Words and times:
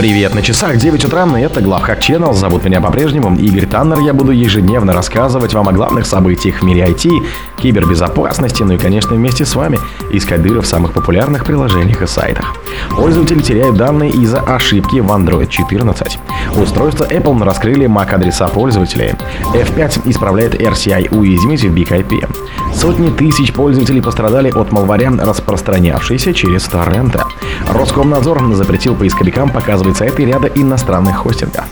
Привет, 0.00 0.34
на 0.34 0.40
часах 0.40 0.78
9 0.78 1.04
утра, 1.04 1.28
и 1.38 1.42
это 1.42 1.60
Главхак 1.60 1.98
Channel. 1.98 2.32
Зовут 2.32 2.64
меня 2.64 2.80
по-прежнему 2.80 3.36
Игорь 3.36 3.66
Таннер. 3.66 3.98
Я 3.98 4.14
буду 4.14 4.32
ежедневно 4.32 4.94
рассказывать 4.94 5.52
вам 5.52 5.68
о 5.68 5.72
главных 5.72 6.06
событиях 6.06 6.62
в 6.62 6.64
мире 6.64 6.86
IT, 6.86 7.10
кибербезопасности, 7.58 8.62
ну 8.62 8.72
и, 8.72 8.78
конечно, 8.78 9.14
вместе 9.14 9.44
с 9.44 9.54
вами 9.54 9.78
искать 10.10 10.40
дыры 10.40 10.62
в 10.62 10.66
самых 10.66 10.94
популярных 10.94 11.44
приложениях 11.44 12.00
и 12.00 12.06
сайтах. 12.06 12.56
Пользователи 12.96 13.42
теряют 13.42 13.76
данные 13.76 14.08
из-за 14.12 14.40
ошибки 14.40 15.00
в 15.00 15.10
Android 15.10 15.48
14. 15.48 16.18
Устройство 16.56 17.04
Apple 17.04 17.44
раскрыли 17.44 17.86
MAC-адреса 17.86 18.48
пользователей. 18.48 19.12
F5 19.52 20.08
исправляет 20.08 20.54
RCI 20.54 21.14
уязвимость 21.14 21.64
в 21.64 21.74
BigIP. 21.74 22.26
Сотни 22.74 23.10
тысяч 23.10 23.52
пользователей 23.52 24.00
пострадали 24.00 24.50
от 24.50 24.72
малваря, 24.72 25.10
распространявшейся 25.10 26.32
через 26.32 26.64
торренты. 26.64 27.20
Роскомнадзор 27.68 28.54
запретил 28.54 28.94
поисковикам 28.94 29.50
показывать 29.50 29.96
сайты 29.96 30.24
ряда 30.24 30.48
иностранных 30.48 31.16
хостингов. 31.16 31.64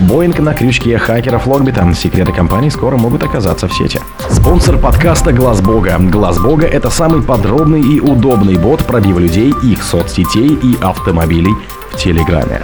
Боинг 0.00 0.38
на 0.38 0.54
крючке 0.54 0.96
хакеров 0.96 1.46
Логбита. 1.46 1.92
Секреты 1.92 2.32
компании 2.32 2.68
скоро 2.68 2.96
могут 2.96 3.24
оказаться 3.24 3.66
в 3.66 3.74
сети. 3.74 4.00
Спонсор 4.30 4.78
подкаста 4.78 5.32
Глаз 5.32 5.60
Бога. 5.60 5.96
Глаз 5.98 6.38
Бога– 6.40 6.66
это 6.68 6.88
самый 6.88 7.22
подробный 7.22 7.80
и 7.80 8.00
удобный 8.00 8.56
бот 8.56 8.84
пробива 8.84 9.18
людей, 9.18 9.52
их 9.62 9.82
соцсетей 9.82 10.54
и 10.54 10.76
автомобилей 10.80 11.54
в 11.90 11.96
Телеграме. 11.96 12.62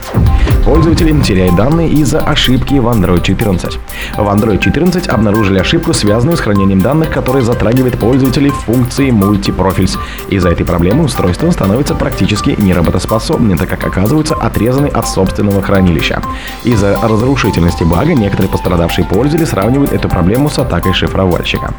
Пользователи 0.65 1.21
теряют 1.21 1.57
данные 1.57 1.91
из-за 1.91 2.21
ошибки 2.21 2.75
в 2.75 2.87
Android 2.89 3.23
14. 3.23 3.79
В 4.17 4.21
Android 4.21 4.59
14 4.59 5.09
обнаружили 5.09 5.59
ошибку, 5.59 5.93
связанную 5.93 6.39
с 6.39 6.41
хранением 6.41 6.81
данных, 6.81 7.11
которая 7.11 7.43
затрагивает 7.43 7.99
пользователей 7.99 8.49
функции 8.49 9.11
Multiprofils. 9.11 9.99
Из-за 10.31 10.49
этой 10.49 10.65
проблемы 10.65 11.05
устройство 11.05 11.51
становится 11.51 11.95
практически 11.95 12.55
неработоспособным, 12.59 13.59
так 13.59 13.69
как 13.69 13.85
оказываются 13.85 14.37
отрезаны 14.37 14.87
от 14.87 15.07
собственного 15.07 15.61
хранилища. 15.61 16.23
Из-за 16.65 16.99
разрушительности 17.03 17.85
бага 17.85 18.15
некоторые 18.15 18.51
пострадавшие 18.51 19.05
пользователи 19.05 19.45
сравнивают 19.45 19.93
эту 19.93 20.09
проблему 20.09 20.49
с 20.49 20.59
атакой 20.59 20.95
шифровальщика. 20.95 21.75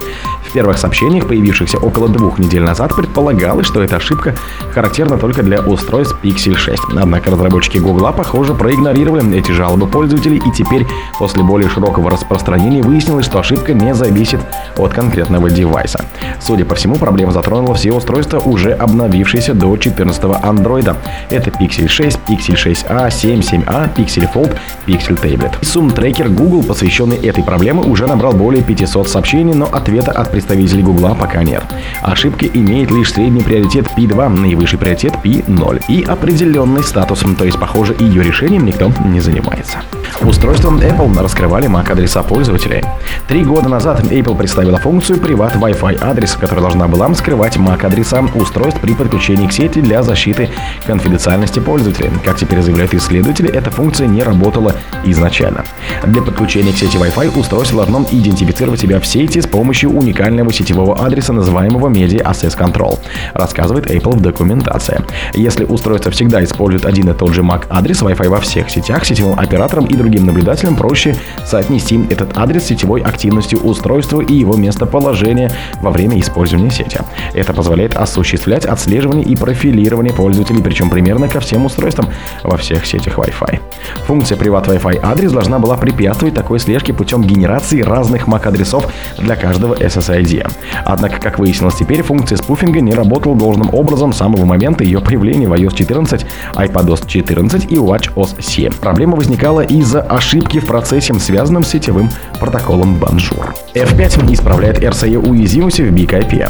Первых 0.55 0.77
сообщениях, 0.77 1.27
появившихся 1.27 1.77
около 1.79 2.07
двух 2.07 2.39
недель 2.39 2.61
назад, 2.61 2.95
предполагалось, 2.95 3.67
что 3.67 3.83
эта 3.83 3.97
ошибка 3.97 4.35
характерна 4.73 5.17
только 5.17 5.43
для 5.43 5.59
устройств 5.59 6.15
Pixel 6.23 6.55
6. 6.55 6.81
Однако 6.95 7.29
разработчики 7.29 7.77
Google, 7.77 8.13
похоже, 8.13 8.53
проигнорировали 8.53 9.37
эти 9.37 9.51
жалобы 9.51 9.85
пользователей, 9.85 10.37
и 10.37 10.51
теперь, 10.53 10.87
после 11.19 11.43
более 11.43 11.69
широкого 11.69 12.09
распространения, 12.09 12.81
выяснилось, 12.81 13.25
что 13.25 13.39
ошибка 13.39 13.73
не 13.73 13.93
зависит 13.93 14.39
от 14.77 14.93
конкретного 14.93 15.49
девайса. 15.49 16.05
Судя 16.39 16.63
по 16.63 16.75
всему, 16.75 16.95
проблема 16.95 17.33
затронула 17.33 17.75
все 17.75 17.91
устройства, 17.91 18.39
уже 18.39 18.71
обновившиеся 18.71 19.53
до 19.55 19.75
14 19.75 20.23
Android. 20.23 20.95
Это 21.31 21.49
Pixel 21.49 21.89
6, 21.89 22.19
Pixel 22.29 22.55
6a, 22.55 23.11
7, 23.11 23.39
7a, 23.41 23.93
Pixel 23.93 24.31
Fold, 24.33 24.55
Pixel 24.87 25.21
Tablet. 25.21 25.51
Сум-трекер 25.65 26.29
Google, 26.29 26.63
посвященный 26.63 27.17
этой 27.17 27.43
проблеме, 27.43 27.81
уже 27.81 28.07
набрал 28.07 28.31
более 28.31 28.63
500 28.63 29.09
сообщений, 29.09 29.53
но 29.53 29.65
ответа 29.65 30.13
от 30.13 30.31
представителей 30.31 30.44
Google 30.81 31.15
пока 31.15 31.43
нет. 31.43 31.63
Ошибка 32.01 32.45
имеет 32.45 32.91
лишь 32.91 33.13
средний 33.13 33.41
приоритет 33.41 33.87
P2, 33.97 34.29
наивысший 34.29 34.79
приоритет 34.79 35.13
P0 35.23 35.83
и 35.87 36.03
определенный 36.03 36.83
статус 36.83 37.23
то 37.37 37.45
есть, 37.45 37.59
похоже, 37.59 37.95
ее 37.99 38.23
решением 38.23 38.65
никто 38.65 38.91
не 39.05 39.19
занимается. 39.19 39.79
Устройством 40.21 40.79
Apple 40.79 41.21
раскрывали 41.21 41.67
MAC-адреса 41.67 42.23
пользователей. 42.23 42.83
Три 43.27 43.43
года 43.43 43.67
назад 43.67 44.01
Apple 44.01 44.35
представила 44.37 44.77
функцию 44.77 45.19
Privat 45.19 45.59
Wi-Fi 45.59 45.99
адрес, 46.01 46.35
которая 46.35 46.61
должна 46.61 46.87
была 46.87 47.13
скрывать 47.13 47.57
MAC-адреса 47.57 48.29
устройств 48.35 48.79
при 48.79 48.93
подключении 48.93 49.47
к 49.47 49.51
сети 49.51 49.81
для 49.81 50.03
защиты 50.03 50.49
конфиденциальности 50.87 51.59
пользователей. 51.59 52.11
Как 52.23 52.37
теперь 52.37 52.61
заявляют 52.61 52.93
исследователи, 52.93 53.49
эта 53.49 53.69
функция 53.71 54.07
не 54.07 54.23
работала 54.23 54.73
изначально. 55.03 55.65
Для 56.03 56.21
подключения 56.21 56.71
к 56.71 56.77
сети 56.77 56.97
Wi-Fi 56.97 57.37
устройство 57.37 57.85
должно 57.85 58.05
идентифицировать 58.11 58.79
себя 58.79 58.99
в 58.99 59.05
сети 59.05 59.41
с 59.41 59.47
помощью 59.47 59.91
уникального 59.91 60.51
сетевого 60.53 61.05
адреса, 61.05 61.33
называемого 61.33 61.89
Media 61.89 62.23
Access 62.23 62.57
Control, 62.57 62.97
рассказывает 63.33 63.87
Apple 63.87 64.15
в 64.15 64.21
документации. 64.21 65.01
Если 65.33 65.65
устройство 65.65 66.11
всегда 66.11 66.43
использует 66.43 66.85
один 66.85 67.09
и 67.09 67.13
тот 67.13 67.33
же 67.33 67.41
MAC-адрес 67.41 68.01
Wi-Fi 68.01 68.29
во 68.29 68.39
всех 68.39 68.69
сетях, 68.69 69.05
сетевым 69.05 69.37
операторам 69.37 69.85
и 69.85 69.93
другим 69.93 70.04
наблюдателям 70.09 70.75
проще 70.75 71.15
соотнести 71.45 71.99
этот 72.09 72.37
адрес 72.37 72.63
с 72.63 72.67
сетевой 72.67 73.01
активностью 73.01 73.59
устройства 73.59 74.21
и 74.21 74.33
его 74.33 74.55
местоположение 74.55 75.51
во 75.81 75.91
время 75.91 76.19
использования 76.19 76.71
сети. 76.71 76.99
Это 77.33 77.53
позволяет 77.53 77.95
осуществлять 77.95 78.65
отслеживание 78.65 79.25
и 79.25 79.35
профилирование 79.35 80.13
пользователей, 80.13 80.61
причем 80.61 80.89
примерно 80.89 81.27
ко 81.27 81.39
всем 81.39 81.65
устройствам 81.65 82.07
во 82.43 82.57
всех 82.57 82.85
сетях 82.85 83.17
Wi-Fi. 83.17 83.59
Функция 84.07 84.37
Privat 84.37 84.67
Wi-Fi 84.67 84.99
адрес 85.03 85.31
должна 85.31 85.59
была 85.59 85.77
препятствовать 85.77 86.35
такой 86.35 86.59
слежке 86.59 86.93
путем 86.93 87.23
генерации 87.23 87.81
разных 87.81 88.27
MAC-адресов 88.27 88.87
для 89.17 89.35
каждого 89.35 89.75
SSID. 89.75 90.47
Однако, 90.85 91.19
как 91.19 91.39
выяснилось 91.39 91.75
теперь, 91.75 92.01
функция 92.01 92.37
спуфинга 92.37 92.81
не 92.81 92.93
работала 92.93 93.35
должным 93.35 93.73
образом 93.73 94.13
с 94.13 94.17
самого 94.17 94.45
момента 94.45 94.83
ее 94.83 94.99
появления 94.99 95.47
в 95.47 95.53
iOS 95.53 95.75
14, 95.75 96.25
iPadOS 96.55 97.07
14 97.07 97.71
и 97.71 97.75
WatchOS 97.75 98.41
7. 98.41 98.73
Проблема 98.73 99.15
возникала 99.15 99.61
из-за 99.85 100.01
ошибки 100.01 100.59
в 100.59 100.65
процессе, 100.65 101.13
связанном 101.13 101.63
с 101.63 101.69
сетевым 101.69 102.09
протоколом 102.39 102.97
Bonjour. 102.97 103.53
F5 103.75 104.33
исправляет 104.33 104.79
RCE 104.79 105.17
уязвимости 105.17 105.83
в 105.83 105.93
BigIP. 105.93 106.49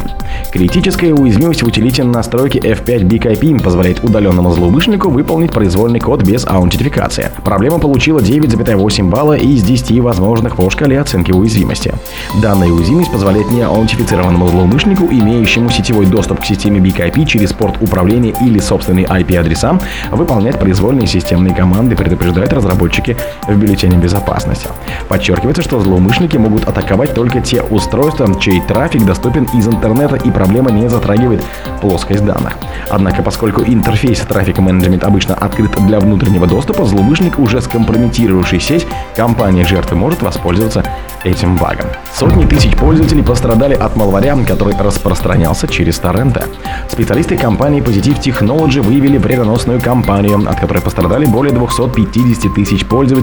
Критическая 0.54 1.14
уязвимость 1.14 1.62
в 1.62 1.68
утилите 1.68 2.06
настройки 2.06 2.58
F5 2.58 3.02
BigIP 3.04 3.62
позволяет 3.62 4.02
удаленному 4.04 4.52
злоумышленнику 4.52 5.10
выполнить 5.10 5.52
произвольный 5.52 6.00
код 6.00 6.24
без 6.24 6.48
аутентификации. 6.48 7.30
Проблема 7.44 7.80
получила 7.80 8.20
9,8 8.20 9.10
балла 9.10 9.34
из 9.34 9.64
10 9.64 10.00
возможных 10.00 10.56
по 10.56 10.70
шкале 10.70 11.02
оценки 11.02 11.34
уязвимости. 11.34 11.94
Данная 12.42 12.70
уязвимость 12.70 13.12
позволяет 13.12 13.52
неаутентифицированному 13.52 14.48
злоумышленнику, 14.48 15.08
имеющему 15.08 15.70
сетевой 15.70 16.06
доступ 16.06 16.40
к 16.40 16.46
системе 16.46 16.80
BigIP 16.80 17.26
через 17.26 17.52
порт 17.52 17.82
управления 17.82 18.34
или 18.42 18.60
собственные 18.60 19.08
IP-адреса, 19.08 19.78
выполнять 20.12 20.58
произвольные 20.58 21.08
системные 21.08 21.54
команды, 21.54 21.98
предупреждают 21.98 22.54
разработчики 22.54 23.18
в 23.48 23.56
бюллетене 23.56 23.98
безопасности. 23.98 24.68
Подчеркивается, 25.08 25.62
что 25.62 25.80
злоумышленники 25.80 26.38
могут 26.38 26.68
атаковать 26.68 27.14
только 27.14 27.42
те 27.42 27.62
устройства, 27.62 28.28
чей 28.40 28.62
трафик 28.62 29.06
доступен 29.06 29.46
из 29.54 29.68
интернета 29.68 30.16
и 30.16 30.32
проблема 30.32 30.72
не 30.72 30.90
затрагивает 30.90 31.44
плоскость 31.82 32.26
данных. 32.26 32.54
Однако, 32.90 33.22
поскольку 33.24 33.64
интерфейс 33.64 34.20
трафик 34.20 34.60
менеджмент 34.60 35.04
обычно 35.04 35.36
открыт 35.36 35.72
для 35.88 36.00
внутреннего 36.00 36.48
доступа, 36.48 36.86
злоумышленник, 36.86 37.40
уже 37.40 37.62
скомпрометировавший 37.62 38.60
сеть, 38.60 38.88
компания 39.16 39.66
жертвы 39.66 39.96
может 39.96 40.22
воспользоваться 40.22 40.84
этим 41.24 41.58
багом. 41.58 41.88
Сотни 42.14 42.46
тысяч 42.46 42.76
пользователей 42.78 43.24
пострадали 43.24 43.74
от 43.74 43.96
малваря, 43.96 44.38
который 44.48 44.76
распространялся 44.78 45.68
через 45.68 45.98
торренты. 45.98 46.44
Специалисты 46.90 47.38
компании 47.38 47.82
Positive 47.82 48.20
Technology 48.20 48.82
выявили 48.82 49.18
вредоносную 49.18 49.82
кампанию, 49.82 50.38
от 50.48 50.60
которой 50.60 50.82
пострадали 50.82 51.26
более 51.26 51.54
250 51.54 52.54
тысяч 52.54 52.86
пользователей 52.86 53.15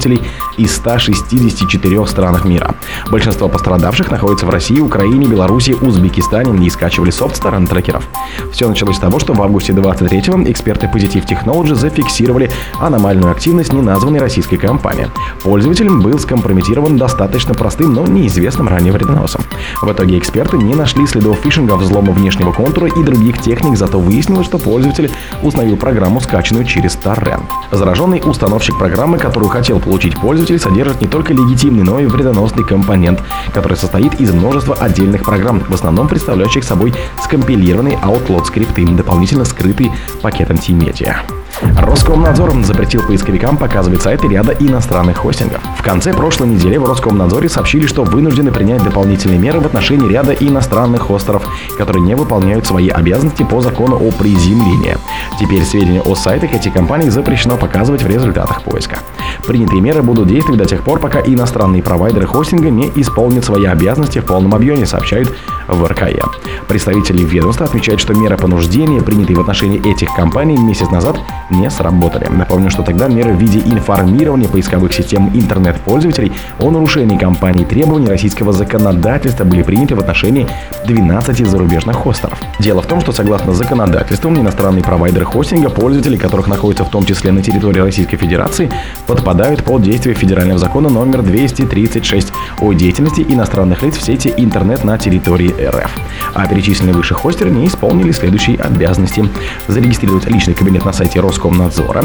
из 0.57 0.75
164 0.77 2.07
странах 2.07 2.45
мира. 2.45 2.75
Большинство 3.11 3.49
пострадавших 3.49 4.11
находятся 4.11 4.47
в 4.47 4.51
России, 4.51 4.81
Украине, 4.81 5.27
Беларуси, 5.27 5.73
Узбекистане 5.81 6.67
и 6.67 6.71
скачивали 6.71 7.11
софт 7.11 7.37
с 7.37 7.41
торрент-трекеров. 7.41 8.07
Все 8.53 8.69
началось 8.69 8.97
с 8.97 9.01
того, 9.01 9.19
что 9.19 9.33
в 9.33 9.43
августе 9.43 9.73
23-го 9.73 10.51
эксперты 10.51 10.87
Positive 10.87 11.27
Technology 11.27 11.75
зафиксировали 11.75 12.51
аномальную 12.79 13.31
активность 13.33 13.73
неназванной 13.73 14.21
российской 14.21 14.57
компании. 14.57 15.09
Пользователь 15.43 15.91
был 15.91 16.19
скомпрометирован 16.19 16.97
достаточно 16.97 17.55
простым, 17.55 17.95
но 17.95 18.07
неизвестным 18.07 18.69
ранее 18.69 18.93
вредоносом. 18.93 19.43
В 19.81 19.91
итоге 19.91 20.19
эксперты 20.19 20.57
не 20.59 20.75
нашли 20.75 21.07
следов 21.07 21.39
фишинга, 21.39 21.75
взлома 21.75 22.13
внешнего 22.13 22.53
контура 22.53 22.89
и 22.89 23.03
других 23.03 23.41
техник, 23.41 23.77
зато 23.77 23.99
выяснилось, 23.99 24.47
что 24.47 24.59
пользователь 24.59 25.11
установил 25.43 25.77
программу, 25.77 26.21
скачанную 26.21 26.65
через 26.65 26.95
торрент. 26.95 27.45
Зараженный 27.71 28.23
установщик 28.25 28.79
программы, 28.79 29.19
которую 29.19 29.50
хотел 29.50 29.81
получить 29.82 30.19
пользователь, 30.19 30.58
содержит 30.58 31.00
не 31.00 31.08
только 31.08 31.32
легитимный, 31.32 31.82
но 31.82 32.00
и 32.00 32.06
вредоносный 32.06 32.64
компонент, 32.64 33.20
который 33.52 33.76
состоит 33.76 34.20
из 34.20 34.32
множества 34.32 34.75
отдельных 34.76 35.25
программ, 35.25 35.61
в 35.61 35.75
основном 35.75 36.08
представляющих 36.08 36.64
собой 36.64 36.94
скомпилированный 37.23 37.94
Outload 37.94 38.44
скрипты, 38.44 38.87
дополнительно 38.87 39.44
скрытый 39.44 39.90
пакетом 40.23 40.58
T-Media. 40.58 41.42
Роскомнадзор 41.76 42.53
запретил 42.64 43.03
поисковикам 43.03 43.56
показывать 43.56 44.03
сайты 44.03 44.29
ряда 44.29 44.53
иностранных 44.53 45.19
хостингов. 45.19 45.61
В 45.79 45.82
конце 45.82 46.12
прошлой 46.12 46.49
недели 46.49 46.76
в 46.76 46.85
Роскомнадзоре 46.85 47.49
сообщили, 47.49 47.87
что 47.87 48.05
вынуждены 48.05 48.53
принять 48.53 48.82
дополнительные 48.82 49.38
меры 49.38 49.61
в 49.61 49.67
отношении 49.67 50.09
ряда 50.09 50.32
иностранных 50.32 51.03
хостеров, 51.03 51.47
которые 51.79 52.03
не 52.03 52.14
выполняют 52.14 52.67
свои 52.67 52.88
обязанности 52.88 53.43
по 53.43 53.61
закону 53.61 53.97
о 53.97 54.11
приземлении. 54.12 54.97
Теперь 55.38 55.62
сведения 55.64 56.00
о 56.00 56.14
сайтах 56.14 56.53
этих 56.55 56.73
компаний 56.73 57.11
запрещено 57.11 57.56
показывать 57.56 58.03
в 58.03 58.06
результатах 58.06 58.62
поиска. 58.62 58.99
Принятые 59.47 59.81
меры 59.81 60.03
будут 60.03 60.29
действовать 60.29 60.61
до 60.61 60.67
тех 60.67 60.82
пор, 60.82 61.00
пока 61.00 61.20
иностранные 61.20 61.82
провайдеры 61.82 62.26
хостинга 62.26 62.70
не 62.70 62.91
исполнят 62.97 63.44
свои 63.44 63.64
обязанности 63.64 64.20
в 64.20 64.25
полном 64.25 64.55
объеме, 64.55 64.87
сообщают 64.87 65.32
в 65.69 65.85
РКЕ. 65.85 66.23
Представители 66.69 67.23
ведомства 67.23 67.67
отмечают, 67.67 68.00
что 68.00 68.14
меры 68.14 68.37
понуждения, 68.37 69.00
принятые 69.00 69.37
в 69.37 69.41
отношении 69.41 69.81
этих 69.91 70.14
компаний 70.14 70.56
месяц 70.56 70.91
назад, 70.91 71.17
не 71.52 71.70
сработали. 71.70 72.26
Напомню, 72.28 72.70
что 72.70 72.82
тогда 72.82 73.08
меры 73.08 73.34
в 73.34 73.38
виде 73.38 73.60
информирования 73.60 74.49
поисковых 74.49 74.93
систем 74.93 75.31
интернет-пользователей 75.34 76.32
о 76.58 76.70
нарушении 76.70 77.16
компании 77.16 77.64
требований 77.64 78.08
российского 78.08 78.52
законодательства 78.52 79.44
были 79.44 79.62
приняты 79.62 79.94
в 79.94 80.00
отношении 80.00 80.49
12 80.87 81.46
зарубежных 81.46 81.96
хостеров. 81.96 82.38
Дело 82.58 82.82
в 82.82 82.87
том, 82.87 83.00
что 83.00 83.12
согласно 83.12 83.52
законодательству 83.52 84.31
иностранные 84.31 84.82
провайдеры 84.82 85.25
хостинга, 85.25 85.69
пользователи 85.70 86.16
которых 86.16 86.46
находятся 86.46 86.84
в 86.84 86.90
том 86.90 87.04
числе 87.04 87.32
на 87.32 87.43
территории 87.43 87.81
Российской 87.81 88.16
Федерации, 88.16 88.70
подпадают 89.06 89.64
под 89.64 89.82
действие 89.82 90.14
федерального 90.14 90.58
закона 90.58 90.88
номер 90.88 91.22
236 91.22 92.32
о 92.60 92.72
деятельности 92.72 93.25
иностранных 93.28 93.82
лиц 93.82 93.96
в 93.96 94.02
сети 94.02 94.32
интернет 94.37 94.84
на 94.84 94.99
территории 94.99 95.50
РФ. 95.50 95.90
А 96.34 96.46
перечисленные 96.46 96.94
выше 96.94 97.14
хостеры 97.14 97.50
не 97.50 97.66
исполнили 97.66 98.12
следующие 98.12 98.58
обязанности. 98.58 99.28
Зарегистрировать 99.69 100.26
личный 100.26 100.54
кабинет 100.54 100.84
на 100.84 100.93
сайте 100.93 101.20
Роскомнадзора, 101.20 101.42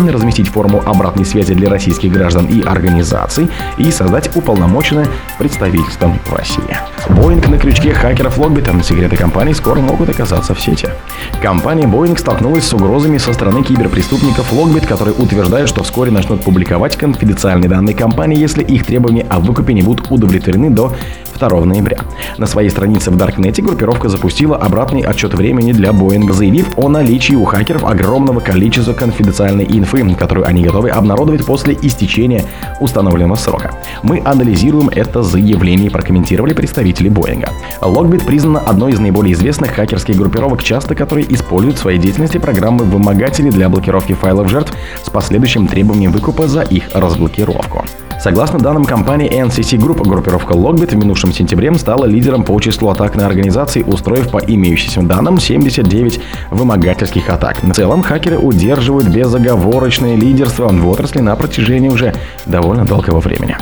разместить 0.10 0.48
форму 0.48 0.82
обратной 0.86 1.26
связи 1.26 1.54
для 1.54 1.70
российских 1.70 2.12
граждан 2.12 2.48
и 2.48 2.62
организаций 2.62 3.50
и 3.78 3.92
создать 3.92 4.36
уполномоченное 4.36 5.08
представительство 5.38 6.14
в 6.26 6.34
России. 6.34 6.78
Боинг 7.10 7.48
на 7.48 7.58
крючке 7.58 7.94
хакеров 7.94 8.38
Логбита. 8.38 8.74
Секреты 8.84 9.16
компании 9.16 9.54
скоро 9.54 9.80
могут 9.80 10.10
оказаться 10.10 10.54
в 10.54 10.62
сети. 10.62 10.90
Компания 11.42 11.86
Boeing 11.86 12.18
столкнулась 12.18 12.66
с 12.66 12.74
угрозами 12.74 13.18
со 13.18 13.34
стороны 13.34 13.64
киберпреступников 13.64 14.52
Logbit, 14.52 14.88
которые 14.88 15.16
утверждают, 15.16 15.70
что 15.70 15.84
вскоре 15.84 16.12
начнут 16.12 16.44
публиковать 16.44 16.96
конфиденциальные 16.96 17.70
данные 17.70 17.96
компании, 17.96 18.38
если 18.38 18.64
их 18.64 18.86
требования 18.86 19.26
о 19.30 19.40
выкупе 19.40 19.74
не 19.74 19.82
будут 19.82 20.12
удовлетворены 20.12 20.70
до 20.70 20.94
2 21.38 21.66
ноября. 21.66 22.00
На 22.38 22.46
своей 22.46 22.70
странице 22.70 23.12
в 23.12 23.18
Даркнете 23.18 23.62
группировка 23.62 24.10
запустила 24.10 24.58
обратный 24.58 25.02
отчет 25.02 25.34
времени 25.34 25.72
для 25.72 25.90
Boeing, 25.90 26.32
заявив 26.34 26.78
о 26.78 26.90
наличии 26.90 27.36
у 27.36 27.46
хакеров 27.46 27.86
огромного 27.86 28.40
количества 28.40 28.94
конфиденциальной 29.28 29.66
инфы, 29.66 30.16
которую 30.16 30.48
они 30.48 30.64
готовы 30.64 30.90
обнародовать 30.90 31.46
после 31.46 31.78
истечения 31.82 32.44
установленного 32.80 33.36
срока. 33.36 33.72
Мы 34.04 34.22
анализируем 34.24 34.90
это 34.90 35.22
заявление, 35.24 35.92
прокомментировали 35.92 36.54
представители 36.54 37.10
Боинга. 37.10 37.50
Logbit 37.82 38.26
признана 38.26 38.60
одной 38.60 38.94
из 38.94 39.00
наиболее 39.00 39.34
известных 39.34 39.72
хакерских 39.72 40.16
группировок, 40.16 40.64
часто 40.64 40.96
которые 40.96 41.32
используют 41.34 41.78
в 41.78 41.82
своей 41.82 42.00
деятельности 42.00 42.38
программы 42.38 42.86
вымогателей 42.86 43.52
для 43.52 43.70
блокировки 43.70 44.14
файлов 44.14 44.50
жертв 44.50 44.74
с 45.04 45.10
последующим 45.10 45.68
требованием 45.68 46.12
выкупа 46.12 46.48
за 46.48 46.62
их 46.62 46.84
разблокировку. 46.94 47.86
Согласно 48.20 48.60
данным 48.60 48.84
компании 48.84 49.30
NCC 49.30 49.78
Group, 49.78 50.08
группировка 50.08 50.54
Logbit 50.54 50.92
в 50.92 50.96
минувшем 50.96 51.32
сентябре 51.32 51.74
стала 51.76 52.06
лидером 52.06 52.44
по 52.44 52.60
числу 52.60 52.90
атак 52.90 53.16
на 53.16 53.26
организации, 53.26 53.84
устроив 53.84 54.30
по 54.30 54.40
имеющимся 54.40 55.02
данным 55.02 55.40
79 55.40 56.20
вымогательских 56.52 57.30
атак. 57.30 57.62
В 57.62 57.74
целом, 57.74 58.02
хакеры 58.02 58.38
удерживают 58.38 59.08
безоговорочное 59.08 60.16
лидерство 60.16 60.68
в 60.68 60.88
отрасли 60.90 61.20
на 61.20 61.36
протяжении 61.36 61.90
уже 61.90 62.14
довольно 62.46 62.86
долгого 62.86 63.20
времени. 63.20 63.58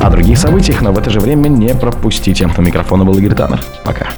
О 0.00 0.10
других 0.10 0.38
событиях, 0.38 0.80
но 0.80 0.92
в 0.92 0.98
это 0.98 1.10
же 1.10 1.20
время 1.20 1.48
не 1.48 1.74
пропустите. 1.74 2.48
У 2.56 2.62
микрофона 2.62 3.04
был 3.04 3.18
Игорь 3.18 3.34
Таннер. 3.34 3.60
Пока. 3.84 4.08